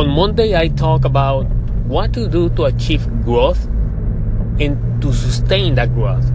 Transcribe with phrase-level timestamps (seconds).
[0.00, 1.44] On Monday, I talk about
[1.84, 3.66] what to do to achieve growth
[4.58, 6.26] and to sustain that growth.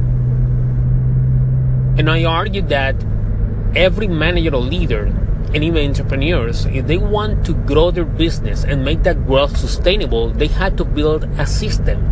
[1.98, 2.94] And I argue that
[3.76, 5.06] every manager or leader
[5.52, 10.30] and even entrepreneurs, if they want to grow their business and make that growth sustainable,
[10.30, 12.06] they have to build a system,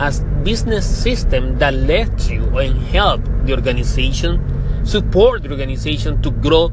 [0.00, 0.12] a
[0.42, 4.42] business system that lets you and help the organization,
[4.84, 6.70] support the organization to grow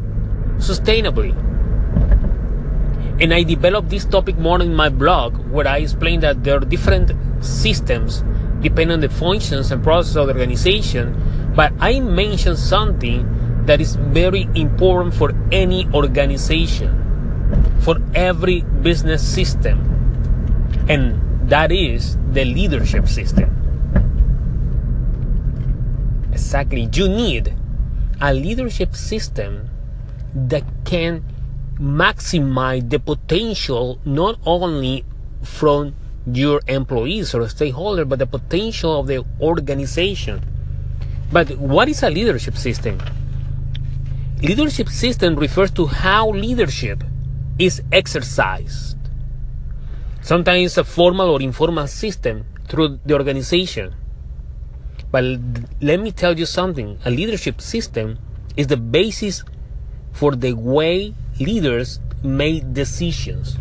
[0.57, 1.52] sustainably.
[3.23, 6.59] And I developed this topic more in my blog where I explain that there are
[6.59, 8.21] different systems
[8.59, 11.15] depending on the functions and process of the organization.
[11.55, 13.23] But I mentioned something
[13.65, 19.79] that is very important for any organization, for every business system,
[20.89, 23.47] and that is the leadership system.
[26.33, 26.89] Exactly.
[26.91, 27.55] You need
[28.19, 29.69] a leadership system
[30.35, 31.23] that can
[31.79, 35.05] maximize the potential not only
[35.43, 35.95] from
[36.25, 40.41] your employees or stakeholders, but the potential of the organization.
[41.31, 43.01] But what is a leadership system?
[44.41, 47.03] Leadership system refers to how leadership
[47.57, 48.97] is exercised.
[50.21, 53.93] Sometimes a formal or informal system through the organization.
[55.11, 55.25] But
[55.81, 58.17] let me tell you something a leadership system
[58.55, 59.43] is the basis
[60.11, 63.57] for the way leaders make decisions.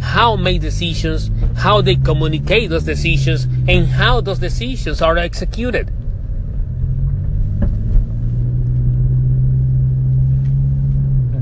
[0.00, 5.92] How make decisions, how they communicate those decisions, and how those decisions are executed.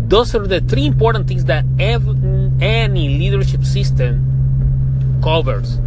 [0.08, 2.16] Those are the three important things that every,
[2.60, 4.26] any leadership system
[5.22, 5.78] covers.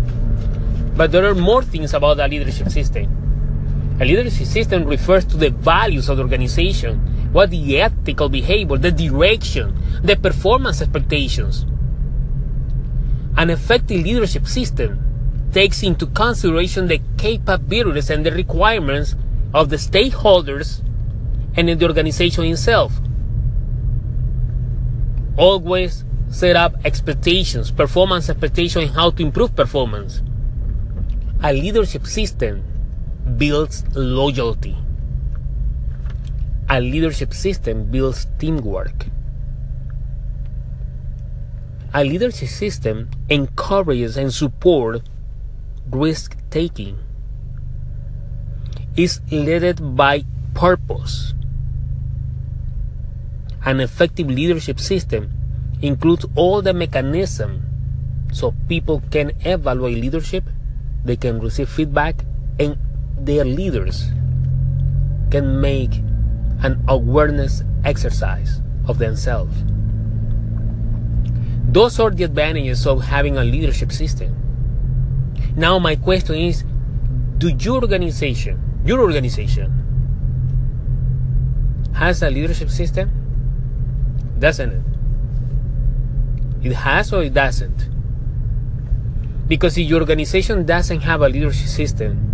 [0.95, 3.97] But there are more things about a leadership system.
[3.99, 7.01] A leadership system refers to the values of the organization,
[7.33, 11.65] what the ethical behavior, the direction, the performance expectations.
[13.35, 19.15] An effective leadership system takes into consideration the capabilities and the requirements
[19.53, 20.81] of the stakeholders
[21.55, 22.93] and in the organization itself
[25.37, 30.21] always set up expectations, performance expectations, and how to improve performance.
[31.43, 32.63] A leadership system
[33.37, 34.77] builds loyalty.
[36.73, 39.05] A leadership system builds teamwork.
[41.93, 45.05] A leadership system encourages and supports
[45.91, 46.97] risk taking.
[48.97, 50.23] Is led by
[50.55, 51.35] purpose
[53.65, 55.31] an effective leadership system
[55.83, 57.61] includes all the mechanisms
[58.31, 60.43] so people can evaluate leadership,
[61.05, 62.25] they can receive feedback,
[62.59, 62.79] and
[63.19, 64.09] their leaders
[65.29, 66.01] can make
[66.63, 69.53] an awareness exercise of themselves.
[71.71, 74.35] Those are the advantages of having a leadership system.
[75.55, 76.63] Now, my question is
[77.37, 79.71] do your organization, your organization,
[81.93, 83.23] has a leadership system?
[84.43, 84.81] doesn't it?
[86.67, 87.89] It has or it doesn't.
[89.47, 92.32] Because if your organization doesn't have a leadership system,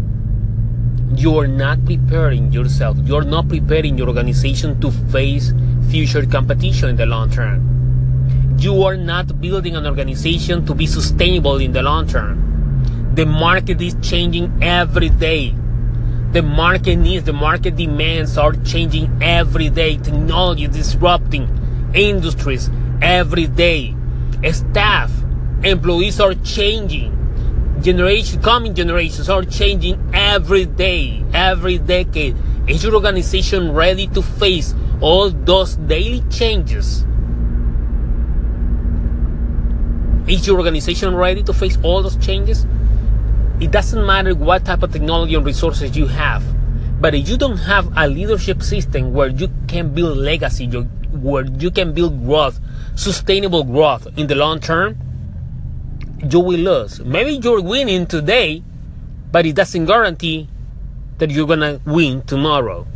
[1.15, 2.97] you are not preparing yourself.
[3.03, 5.53] You're not preparing your organization to face
[5.89, 8.57] future competition in the long term.
[8.59, 13.13] You are not building an organization to be sustainable in the long term.
[13.15, 15.55] The market is changing every day.
[16.31, 19.97] The market needs, the market demands are changing every day.
[19.97, 21.47] Technology is disrupting
[21.93, 22.69] industries
[23.01, 23.95] every day.
[24.51, 25.11] Staff,
[25.63, 27.18] employees are changing.
[27.81, 32.35] Generation, coming generations are changing every day, every decade.
[32.67, 37.05] Is your organization ready to face all those daily changes?
[40.27, 42.65] Is your organization ready to face all those changes?
[43.61, 46.43] It doesn't matter what type of technology and resources you have,
[47.01, 51.71] but if you don't have a leadership system where you can build legacy, where you
[51.71, 52.59] can build growth,
[52.95, 54.97] sustainable growth in the long term,
[56.29, 56.99] you will lose.
[56.99, 58.63] Maybe you're winning today,
[59.31, 60.47] but it doesn't guarantee
[61.17, 62.87] that you're gonna win tomorrow.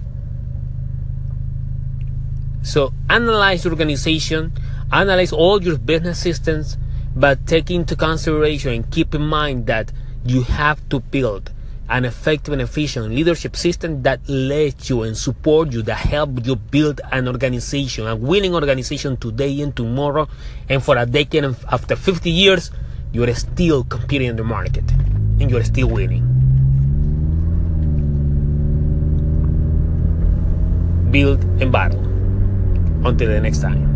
[2.63, 4.53] So analyze your organization,
[4.91, 6.77] analyze all your business systems,
[7.15, 9.91] but take into consideration and keep in mind that
[10.25, 11.51] you have to build
[11.89, 16.55] an effective and efficient leadership system that lets you and support you, that help you
[16.55, 20.27] build an organization, a winning organization today and tomorrow,
[20.69, 22.71] and for a decade and after 50 years,
[23.13, 24.91] you're still competing in the market
[25.39, 26.25] and you're still winning.
[31.11, 31.99] Build and battle.
[33.05, 33.92] Until the next time.